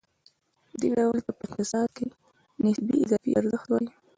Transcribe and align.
دې 0.79 0.89
ډول 0.97 1.17
ته 1.25 1.31
په 1.37 1.41
اقتصاد 1.47 1.89
کې 1.97 2.05
نسبي 2.63 2.95
اضافي 3.03 3.31
ارزښت 3.39 3.67
وايي 3.69 3.89